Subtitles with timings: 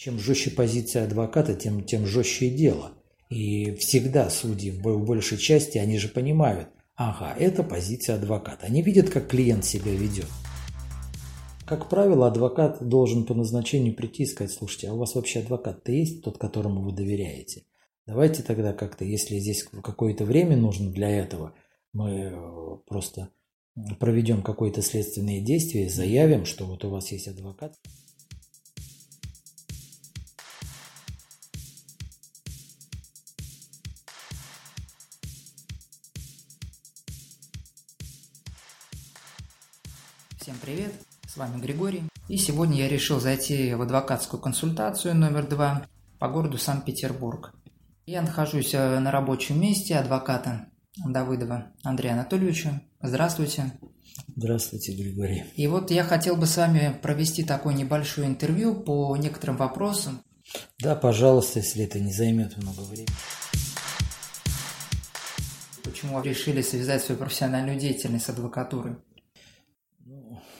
[0.00, 2.92] Чем жестче позиция адвоката, тем, тем жестче дело.
[3.28, 8.64] И всегда судьи в большей части, они же понимают, ага, это позиция адвоката.
[8.64, 10.24] Они видят, как клиент себя ведет.
[11.66, 15.92] Как правило, адвокат должен по назначению прийти и сказать, слушайте, а у вас вообще адвокат-то
[15.92, 17.64] есть, тот, которому вы доверяете?
[18.06, 21.52] Давайте тогда как-то, если здесь какое-то время нужно для этого,
[21.92, 23.28] мы э, просто
[23.98, 27.74] проведем какое-то следственное действие, заявим, что вот у вас есть адвокат.
[40.40, 40.94] Всем привет!
[41.28, 42.04] С вами Григорий.
[42.28, 45.86] И сегодня я решил зайти в адвокатскую консультацию номер два
[46.18, 47.52] по городу Санкт-Петербург.
[48.06, 52.80] Я нахожусь э, на рабочем месте адвоката Давыдова Андрея Анатольевича.
[53.02, 53.72] Здравствуйте.
[54.34, 55.44] Здравствуйте, Григорий.
[55.56, 60.22] И вот я хотел бы с вами провести такое небольшое интервью по некоторым вопросам.
[60.78, 63.14] Да, пожалуйста, если это не займет много времени.
[65.84, 68.96] Почему вы решили связать свою профессиональную деятельность с адвокатурой?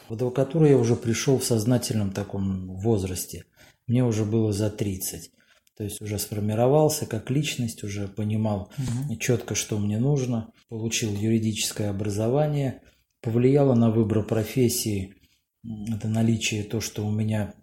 [0.08, 3.44] В адвокатуру я уже пришел в сознательном таком возрасте.
[3.86, 5.30] Мне уже было за 30.
[5.76, 9.16] То есть уже сформировался как личность, уже понимал угу.
[9.16, 10.52] четко, что мне нужно.
[10.68, 12.82] Получил юридическое образование.
[13.22, 15.14] Повлияло на выбор профессии
[15.92, 17.54] это наличие, то, что у меня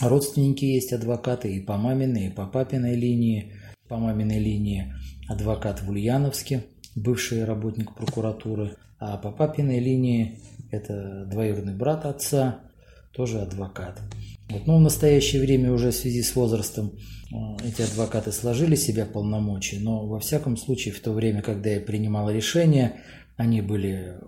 [0.00, 3.52] родственники есть адвокаты и по маминой, и по папиной линии.
[3.88, 4.94] По маминой линии
[5.28, 6.64] адвокат в Ульяновске,
[6.96, 10.40] бывший работник прокуратуры, а по папиной линии
[10.74, 12.60] это двоюродный брат отца,
[13.12, 14.00] тоже адвокат.
[14.50, 14.66] Вот.
[14.66, 16.92] Но в настоящее время уже в связи с возрастом
[17.32, 21.80] э, эти адвокаты сложили себя полномочия, но во всяком случае в то время, когда я
[21.80, 23.00] принимал решение,
[23.36, 24.18] они были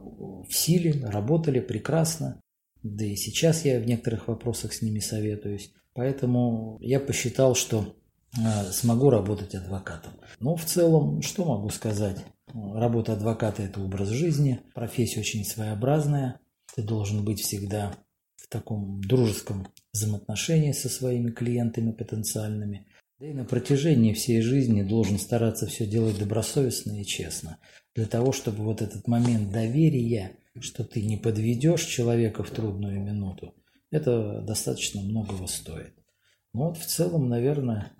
[0.49, 2.41] в силе, работали прекрасно.
[2.83, 5.73] Да и сейчас я в некоторых вопросах с ними советуюсь.
[5.93, 7.97] Поэтому я посчитал, что
[8.37, 10.13] э, смогу работать адвокатом.
[10.41, 12.25] Но в целом, что могу сказать?
[12.55, 16.39] Работа адвоката– это образ жизни, профессия очень своеобразная.
[16.77, 17.97] Ты должен быть всегда
[18.37, 22.87] в таком дружеском взаимоотношении со своими клиентами потенциальными.
[23.19, 27.59] Да и на протяжении всей жизни должен стараться все делать добросовестно и честно.
[27.95, 33.55] Для того, чтобы вот этот момент доверия, что ты не подведешь человека в трудную минуту,
[33.91, 35.95] это достаточно многого стоит.
[36.53, 37.93] Ну вот в целом, наверное,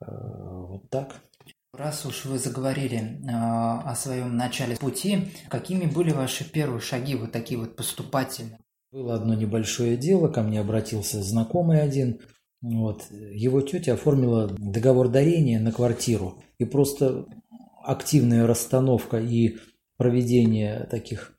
[0.00, 1.22] э, вот так.
[1.76, 7.32] Раз уж вы заговорили э, о своем начале пути, какими были ваши первые шаги, вот
[7.32, 8.58] такие вот поступательные?
[8.90, 12.20] Было одно небольшое дело, ко мне обратился знакомый один.
[12.62, 13.04] Вот.
[13.10, 16.42] Его тетя оформила договор дарения на квартиру.
[16.58, 17.26] И просто
[17.84, 19.58] активная расстановка и
[19.98, 21.35] проведение таких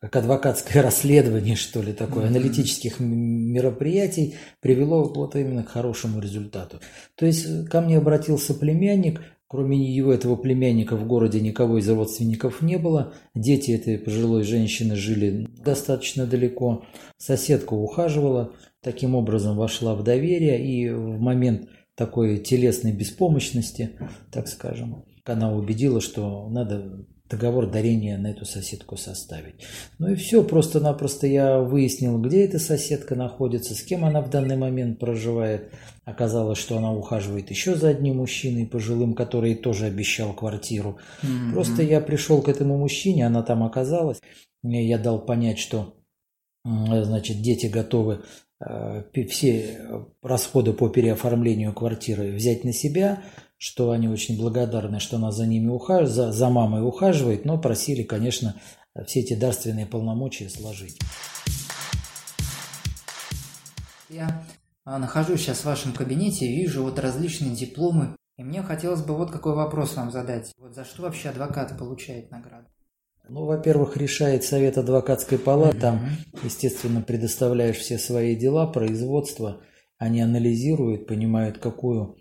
[0.00, 6.80] как адвокатское расследование, что ли, такое, аналитических мероприятий привело вот именно к хорошему результату.
[7.16, 12.62] То есть ко мне обратился племянник, кроме его этого племянника в городе никого из родственников
[12.62, 16.84] не было, дети этой пожилой женщины жили достаточно далеко,
[17.18, 23.98] соседка ухаживала, таким образом вошла в доверие и в момент такой телесной беспомощности,
[24.32, 29.54] так скажем, она убедила, что надо договор дарения на эту соседку составить.
[29.98, 34.56] Ну и все, просто-напросто я выяснил, где эта соседка находится, с кем она в данный
[34.56, 35.72] момент проживает.
[36.04, 40.98] Оказалось, что она ухаживает еще за одним мужчиной пожилым, который тоже обещал квартиру.
[41.22, 41.52] Mm-hmm.
[41.52, 44.20] Просто я пришел к этому мужчине, она там оказалась.
[44.62, 45.94] Я дал понять, что
[46.64, 48.22] значит, дети готовы
[48.60, 49.80] э, все
[50.22, 53.22] расходы по переоформлению квартиры взять на себя,
[53.60, 58.02] что они очень благодарны, что она за ними ухаживает, за, за мамой ухаживает, но просили,
[58.02, 58.58] конечно,
[59.06, 60.98] все эти дарственные полномочия сложить.
[64.08, 64.42] Я
[64.86, 69.30] а, нахожусь сейчас в вашем кабинете, вижу вот различные дипломы, и мне хотелось бы вот
[69.30, 70.54] какой вопрос вам задать.
[70.56, 72.66] Вот за что вообще адвокат получает награду?
[73.28, 76.08] Ну, во-первых, решает совет адвокатской палаты, там,
[76.42, 79.60] естественно, предоставляешь все свои дела, производство,
[79.98, 82.16] они анализируют, понимают, какую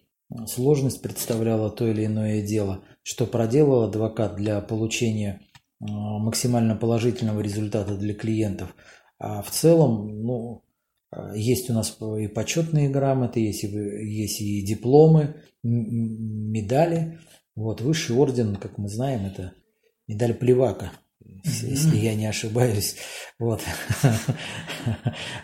[0.45, 5.41] сложность представляло то или иное дело, что проделал адвокат для получения
[5.81, 8.75] а, максимально положительного результата для клиентов.
[9.17, 10.63] А в целом, ну,
[11.11, 17.19] а, есть у нас и почетные грамоты, есть и, есть и дипломы, медали.
[17.55, 19.53] Вот, высший орден, как мы знаем, это
[20.07, 20.91] медаль Плевака
[21.43, 22.95] если я не ошибаюсь.
[23.39, 23.61] Вот.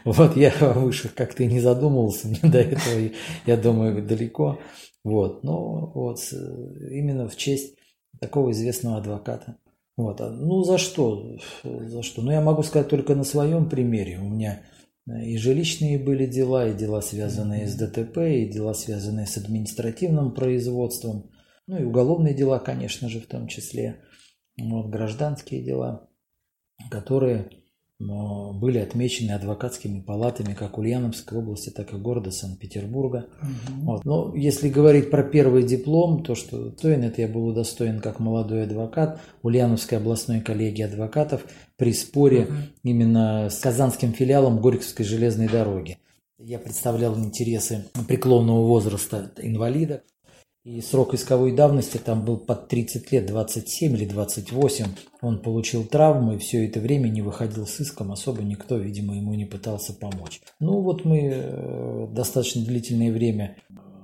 [0.06, 3.12] Вот я о высших как-то и не задумывался, мне до этого,
[3.46, 4.60] я думаю, далеко.
[5.04, 5.44] Вот.
[5.44, 7.76] Но вот именно в честь
[8.20, 9.58] такого известного адвоката.
[9.98, 10.20] Вот.
[10.22, 11.38] А, ну, за что?
[11.64, 12.22] За что?
[12.22, 14.20] Ну, я могу сказать только на своем примере.
[14.20, 14.62] У меня
[15.08, 21.32] И жилищные были дела, и дела, связанные с ДТП, и дела, связанные с административным производством,
[21.68, 24.02] ну и уголовные дела, конечно же, в том числе,
[24.58, 26.10] вот, гражданские дела,
[26.90, 27.50] которые
[27.98, 33.30] были отмечены адвокатскими палатами как Ульяновской области, так и города Санкт-Петербурга.
[33.42, 33.86] Угу.
[33.86, 34.06] Вот.
[34.06, 38.64] Но если говорить про первый диплом, то, что достоин, это я был удостоен как молодой
[38.64, 41.46] адвокат Ульяновской областной коллегии адвокатов
[41.78, 42.54] при споре угу.
[42.84, 45.98] именно с казанским филиалом Горьковской железной дороги.
[46.38, 50.04] Я представлял интересы преклонного возраста инвалида.
[50.66, 54.86] И срок исковой давности там был под 30 лет, 27 или 28.
[55.22, 59.36] Он получил травму и все это время не выходил с иском, особо никто, видимо, ему
[59.36, 60.42] не пытался помочь.
[60.60, 63.58] Ну вот мы э, достаточно длительное время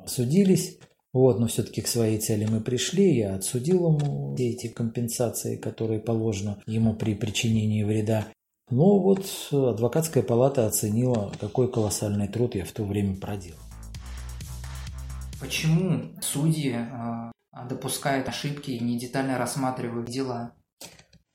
[0.05, 0.77] судились,
[1.13, 5.99] вот, но все-таки к своей цели мы пришли, я отсудил ему все эти компенсации, которые
[5.99, 8.27] положено ему при причинении вреда.
[8.69, 13.57] Но вот адвокатская палата оценила, какой колоссальный труд я в то время проделал.
[15.41, 17.31] Почему судьи э,
[17.67, 20.53] допускают ошибки и не детально рассматривают дела?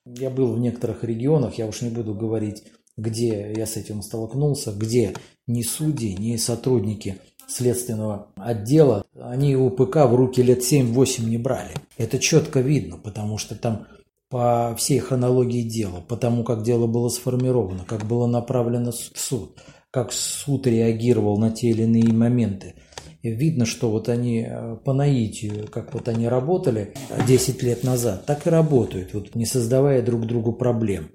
[0.05, 2.62] Я был в некоторых регионах, я уж не буду говорить,
[2.97, 5.14] где я с этим столкнулся, где
[5.49, 7.19] ни судьи, ни сотрудники
[7.49, 11.75] следственного отдела, они УПК в руки лет 7-8 не брали.
[11.99, 13.88] Это четко видно, потому что там
[14.31, 19.59] по всей хронологии дела, по тому, как дело было сформировано, как было направлено в суд,
[19.91, 22.76] как суд реагировал на те или иные моменты–
[23.22, 26.94] видно, что вот они э, по наитию, как вот они работали
[27.26, 31.10] 10 лет назад, так и работают, вот не создавая друг другу проблем.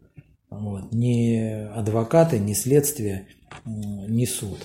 [0.50, 0.92] Вот.
[0.92, 3.28] Ни адвокаты, ни следствие,
[3.66, 4.60] ни суд.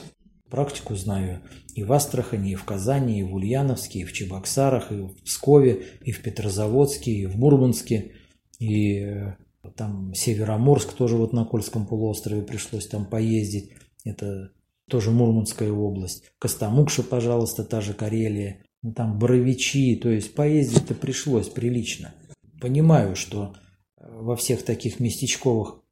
[0.50, 1.40] Практику знаю
[1.76, 5.82] и в Астрахани, и в Казани, и в Ульяновске, и в Чебоксарах, и в Пскове,
[6.02, 8.12] и в Петрозаводске, и в Мурманске,
[8.58, 9.34] и э,
[9.76, 13.72] там Североморск тоже вот на Кольском полуострове пришлось там поездить.
[14.04, 14.52] Это
[14.88, 21.48] тоже Мурманская область, Костомукша, пожалуйста, та же Карелия, ну, там Боровичи, то есть поездить-то пришлось
[21.48, 22.14] прилично.
[22.60, 23.54] Понимаю, что
[23.96, 25.82] э, во всех таких местечковых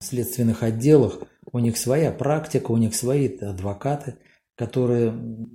[0.00, 4.18] следственных отделах у них своя практика, у них свои адвокаты,
[4.56, 5.12] которые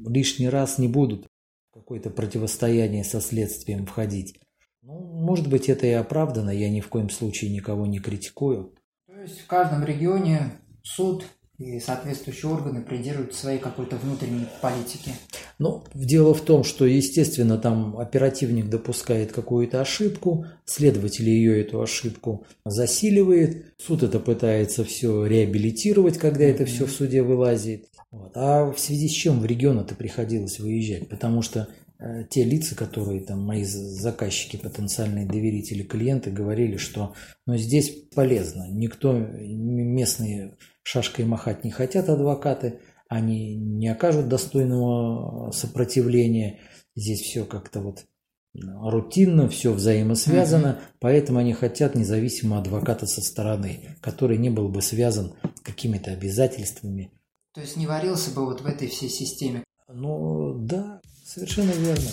[0.07, 1.27] лишний раз не будут
[1.69, 4.39] в какое-то противостояние со следствием входить.
[4.81, 8.75] Ну, может быть, это и оправдано, я ни в коем случае никого не критикую.
[9.07, 11.25] То есть в каждом регионе суд
[11.57, 15.11] и соответствующие органы придерживаются своей какой-то внутренней политики.
[15.57, 22.45] Ну, дело в том, что, естественно, там оперативник допускает какую-то ошибку, следователь ее эту ошибку
[22.63, 27.87] засиливает, суд это пытается все реабилитировать, когда это все в суде вылазит.
[28.11, 28.31] Вот.
[28.35, 31.09] А в связи с чем в регион это приходилось выезжать?
[31.09, 31.67] Потому что
[31.99, 37.15] э, те лица, которые там мои заказчики, потенциальные доверители, клиенты говорили, что
[37.47, 40.55] ну, здесь полезно, никто местные
[40.87, 42.79] шашкой махать не хотят адвокаты,
[43.09, 46.61] они не окажут достойного сопротивления.
[46.95, 48.05] Здесь все как-то вот
[48.53, 50.95] рутинно, все взаимосвязано, mm-hmm.
[50.99, 57.11] поэтому они хотят независимого адвоката со стороны, который не был бы связан какими-то обязательствами.
[57.53, 59.65] То есть не варился бы вот в этой всей системе?
[59.89, 62.09] Ну да, совершенно верно.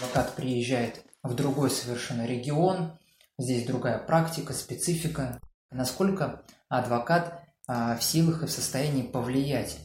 [0.00, 2.98] Адвокат приезжает в другой совершенно регион,
[3.38, 5.40] здесь другая практика, специфика.
[5.70, 6.42] Насколько
[6.72, 7.34] адвокат
[7.68, 9.76] а, в силах и в состоянии повлиять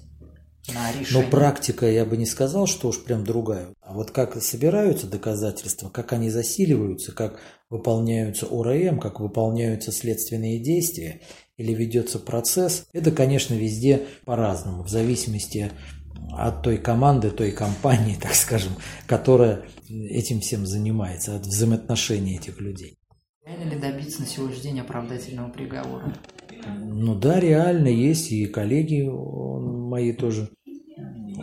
[0.74, 1.25] на решение?
[1.25, 3.73] Но практика, я бы не сказал, что уж прям другая.
[3.81, 11.21] А вот как собираются доказательства, как они засиливаются, как выполняются ОРМ, как выполняются следственные действия
[11.57, 15.71] или ведется процесс, это, конечно, везде по-разному, в зависимости
[16.31, 18.73] от той команды, той компании, так скажем,
[19.07, 22.97] которая этим всем занимается, от взаимоотношений этих людей.
[23.47, 26.13] Реально ли добиться на сегодняшний день оправдательного приговора?
[26.83, 30.49] Ну да, реально есть, и коллеги мои тоже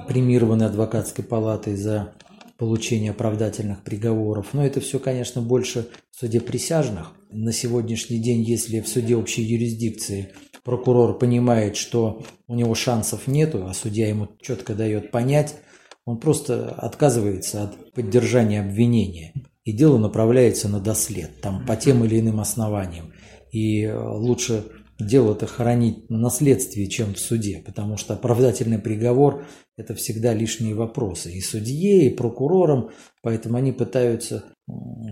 [0.07, 2.13] премированы адвокатской палатой за
[2.59, 4.49] получение оправдательных приговоров.
[4.53, 7.13] Но это все, конечно, больше в суде присяжных.
[7.31, 13.67] На сегодняшний день, если в суде общей юрисдикции прокурор понимает, что у него шансов нету,
[13.67, 15.57] а судья ему четко дает понять,
[16.05, 19.33] он просто отказывается от поддержания обвинения
[19.65, 23.13] и дело направляется на дослед, там по тем или иным основаниям.
[23.51, 24.65] И э, лучше
[24.99, 31.33] дело-то хоронить на наследствии, чем в суде, потому что оправдательный приговор– это всегда лишние вопросы
[31.33, 32.91] и судье, и прокурорам,
[33.23, 34.45] поэтому они пытаются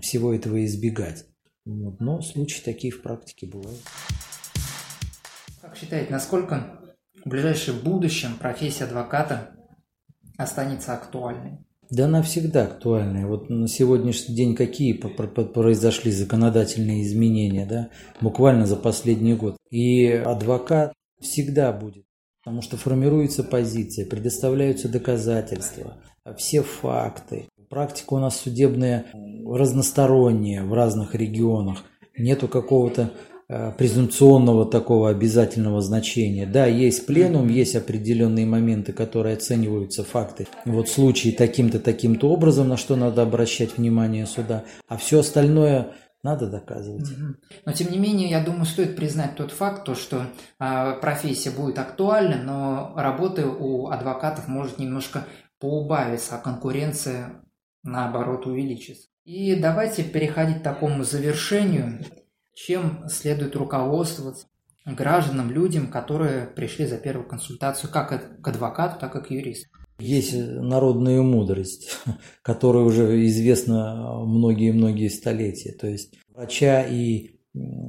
[0.02, 1.24] всего этого избегать.
[1.64, 3.80] Но случаи такие в практике бывают.
[5.60, 6.80] Как считаете, насколько
[7.24, 9.54] в ближайшем будущем профессия адвоката
[10.36, 11.58] останется актуальной?
[11.92, 13.26] Да она всегда актуальная.
[13.28, 19.56] Вот на сегодняшний день какие произошли законодательные изменения, да, буквально за последний год.
[19.70, 22.04] И адвокат Всегда будет.
[22.44, 25.98] Потому что формируется позиция, предоставляются доказательства,
[26.36, 27.46] все факты.
[27.70, 29.06] Практика у нас судебная
[29.46, 31.84] разносторонняя в разных регионах.
[32.18, 33.12] Нету какого-то
[33.76, 36.46] презумпционного такого обязательного значения.
[36.46, 40.46] Да, есть пленум, есть определенные моменты, которые оцениваются, факты.
[40.64, 45.92] Вот случаи таким-то, таким-то образом, на что надо обращать внимание суда, а все остальное
[46.22, 47.08] надо доказывать.
[47.66, 50.26] Но тем не менее, я думаю, стоит признать тот факт, то, что
[50.60, 55.26] э, профессия будет актуальна, но работы у адвокатов может немножко
[55.58, 57.42] поубавиться, а конкуренция
[57.82, 59.08] наоборот увеличится.
[59.24, 62.00] И давайте переходить к такому завершению
[62.54, 64.46] чем следует руководствоваться
[64.84, 69.68] гражданам, людям, которые пришли за первую консультацию как к адвокату, так и к юристу.
[69.98, 71.98] Есть народная мудрость,
[72.42, 75.72] которая уже известна многие-многие столетия.
[75.72, 77.38] То есть врача и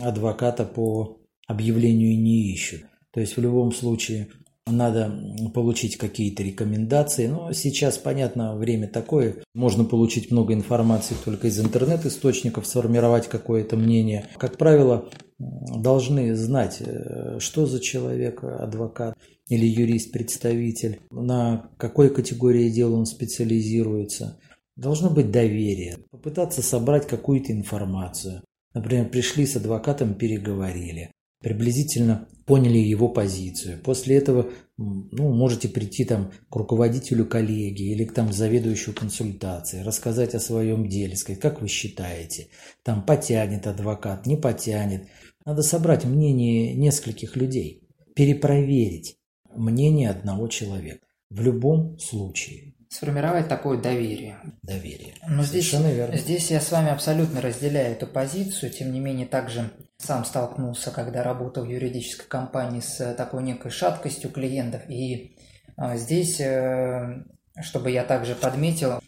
[0.01, 2.84] адвоката по объявлению не ищут.
[3.12, 4.29] То есть в любом случае
[4.65, 5.12] надо
[5.53, 7.27] получить какие-то рекомендации.
[7.27, 9.38] Но сейчас, понятно, время такое.
[9.53, 14.27] Можно получить много информации только из интернет-источников, сформировать какое-то мнение.
[14.38, 19.15] Как правило, должны знать, э, что за человек, адвокат
[19.50, 24.39] или юрист-представитель, на какой категории дела он специализируется.
[24.75, 28.41] Должно быть доверие, попытаться собрать какую-то информацию.
[28.74, 31.12] Например, пришли с адвокатом, переговорили
[31.43, 33.79] приблизительно поняли его позицию.
[33.83, 40.33] После этого ну, можете прийти там к руководителю коллеги или к там заведующему консультации, рассказать
[40.33, 42.47] о своем деле, сказать, как вы считаете,
[42.83, 45.07] там потянет адвокат, не потянет.
[45.45, 47.83] Надо собрать мнение нескольких людей,
[48.15, 49.17] перепроверить
[49.53, 54.38] мнение одного человека в любом случае сформировать такое доверие.
[54.62, 55.15] Доверие.
[55.27, 56.15] Но здесь, верно.
[56.15, 58.71] здесь я с вами абсолютно разделяю эту позицию.
[58.71, 64.31] Тем не менее, также сам столкнулся, когда работал в юридической компании с такой некой шаткостью
[64.31, 64.89] клиентов.
[64.89, 65.38] И
[65.77, 67.23] а, здесь, э,
[67.62, 69.00] чтобы я также подметил,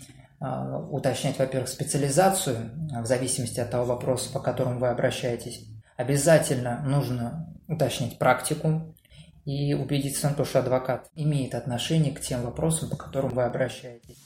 [0.91, 2.69] уточнять, во-первых, специализацию
[3.01, 5.65] в зависимости от того вопроса, по которому вы обращаетесь.
[5.97, 8.95] Обязательно нужно уточнить практику,
[9.45, 14.17] и убедиться в том, что адвокат имеет отношение к тем вопросам, по которым вы обращаетесь.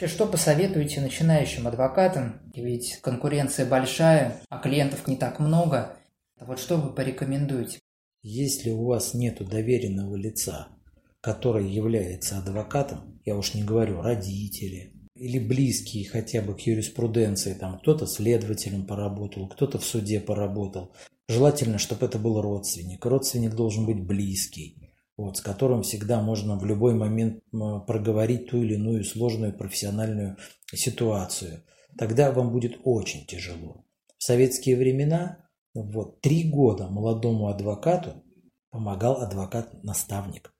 [0.00, 2.40] Вообще, что посоветуете начинающим адвокатам?
[2.54, 5.94] Ведь конкуренция большая, а клиентов не так много.
[6.40, 7.80] Вот что вы порекомендуете?
[8.22, 10.68] Если у вас нет доверенного лица,
[11.20, 17.78] который является адвокатом, я уж не говорю родители, или близкие хотя бы к юриспруденции, там
[17.78, 20.94] кто-то следователем поработал, кто-то в суде поработал,
[21.30, 23.06] Желательно, чтобы это был родственник.
[23.06, 24.89] Родственник должен быть близкий,
[25.20, 27.42] вот, с которым всегда можно в любой момент
[27.86, 30.36] проговорить ту или иную сложную профессиональную
[30.72, 31.62] ситуацию.
[31.98, 33.84] Тогда вам будет очень тяжело.
[34.16, 35.38] В советские времена
[35.74, 38.22] вот, три года молодому адвокату
[38.70, 40.54] помогал адвокат-наставник.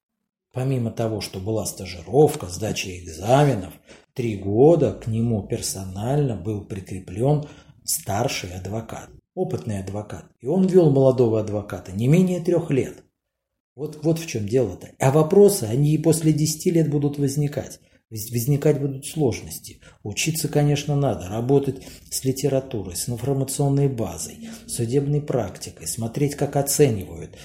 [0.52, 3.73] Помимо того, что была стажировка, сдача экзаменов,
[4.14, 7.45] три года к нему персонально был прикреплен
[7.85, 10.26] старший адвокат опытный адвокат.
[10.40, 13.05] И он вел молодого адвоката не менее трех лет.
[13.80, 14.90] Вот, вот в чем дело-то.
[14.99, 17.80] А вопросы, они и после 10 лет будут возникать.
[18.10, 19.80] Возникать будут сложности.
[20.02, 21.28] Учиться, конечно, надо.
[21.28, 27.38] Работать с литературой, с информационной базой, судебной практикой, смотреть, как оценивают.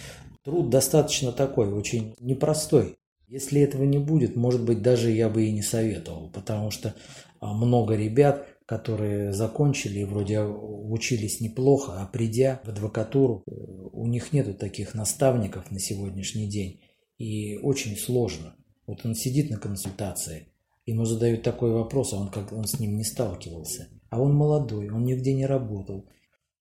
[0.43, 2.97] Труд достаточно такой, очень непростой.
[3.29, 6.95] Если этого не будет, может быть, даже я бы и не советовал, потому что
[7.39, 14.07] а, много ребят которые закончили и вроде учились неплохо, а придя в адвокатуру, э, у
[14.07, 16.81] них нету таких наставников на сегодняшний день.
[17.17, 18.55] И очень сложно.
[18.87, 20.47] Вот он сидит на консультации,
[20.85, 23.89] ему задают такой вопрос, а он как он с ним не сталкивался.
[24.09, 26.07] А он молодой, он нигде не работал.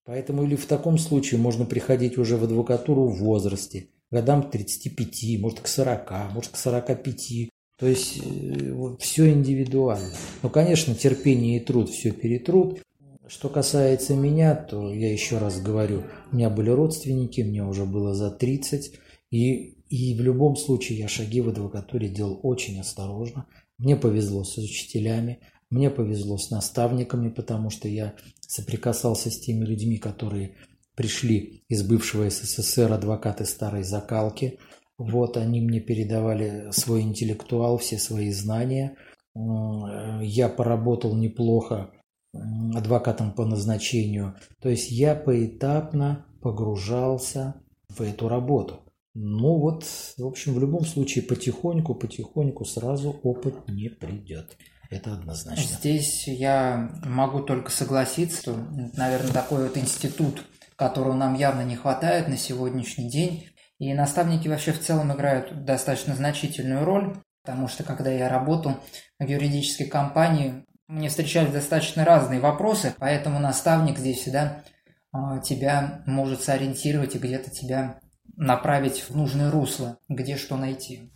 [0.05, 5.39] Поэтому или в таком случае можно приходить уже в адвокатуру в возрасте, годам к 35,
[5.39, 10.09] может к 40, может к 45, то есть э, все индивидуально.
[10.41, 12.81] Но, конечно, терпение и труд все перетрут.
[13.27, 18.13] Что касается меня, то я еще раз говорю, у меня были родственники, мне уже было
[18.13, 18.93] за 30,
[19.31, 19.53] и,
[19.89, 23.47] и в любом случае я шаги в адвокатуре делал очень осторожно.
[23.77, 25.39] Мне повезло с учителями,
[25.69, 30.55] мне повезло с наставниками, потому что я соприкасался с теми людьми, которые
[30.93, 34.59] пришли из бывшего СССР, адвокаты старой закалки–
[34.97, 38.95] вот они мне передавали свой интеллектуал, все свои знания.
[39.33, 41.91] Я поработал неплохо
[42.33, 44.35] адвокатом по назначению.
[44.61, 47.55] То есть я поэтапно погружался
[47.89, 48.81] в эту работу.
[49.13, 49.85] Ну вот,
[50.17, 54.57] в общем, в любом случае потихоньку, потихоньку сразу опыт не придет.
[54.89, 55.63] Это однозначно.
[55.63, 58.55] Здесь я могу только согласиться, что,
[58.95, 60.43] наверное, такой вот институт
[60.75, 63.47] которого нам явно не хватает на сегодняшний день.
[63.79, 68.77] И наставники вообще в целом играют достаточно значительную роль, потому что когда я работал
[69.19, 74.63] в юридической компании, мне встречались достаточно разные вопросы, поэтому наставник здесь всегда
[75.11, 77.99] а, тебя может сориентировать и где-то тебя
[78.37, 81.11] направить в нужное русло, где что найти.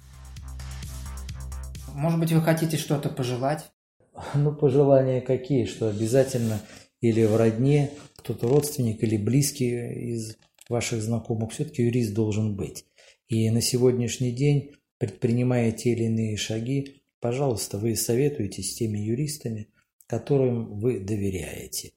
[1.94, 3.72] Может быть, вы хотите что-то пожелать?
[4.34, 6.60] Ну, пожелания какие, что обязательно
[7.00, 10.36] или в родне, кто-то родственник или близкий из
[10.70, 12.86] ваших знакомых, все-таки юрист должен быть.
[13.28, 19.70] И на сегодняшний день, предпринимая те или иные шаги, пожалуйста, вы советуетесь с теми юристами,
[20.08, 21.92] которым вы доверяете.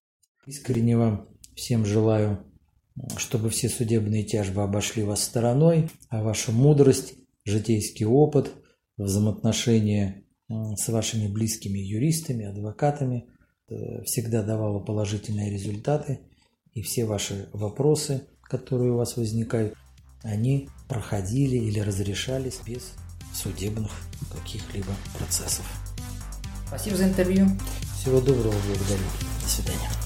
[0.47, 2.45] Искренне вам всем желаю,
[3.17, 7.15] чтобы все судебные тяжбы обошли вас стороной, а ваша мудрость,
[7.45, 8.53] житейский опыт,
[8.97, 13.27] взаимоотношения с вашими близкими юристами, адвокатами
[13.69, 16.21] э, всегда давало положительные результаты,
[16.75, 19.75] и все ваши вопросы, которые у вас возникают,
[20.23, 22.93] они проходили или разрешались без
[23.35, 23.91] судебных
[24.31, 25.65] каких-либо процессов.
[26.69, 27.49] Спасибо за интервью.
[27.99, 29.05] Всего доброго, благодарю.
[29.43, 30.02] До свидания.